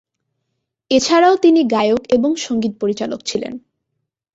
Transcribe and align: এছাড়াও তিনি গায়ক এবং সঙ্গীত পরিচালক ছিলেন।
এছাড়াও 0.91 1.35
তিনি 1.35 1.61
গায়ক 1.63 2.01
এবং 2.09 2.31
সঙ্গীত 2.37 2.73
পরিচালক 2.79 3.19
ছিলেন। 3.25 3.53